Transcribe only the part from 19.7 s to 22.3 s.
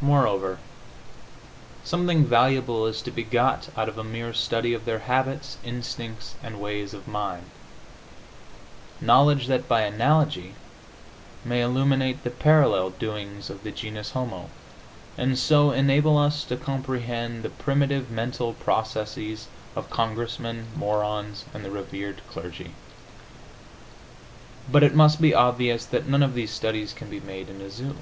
of Congressmen, morons and the rev.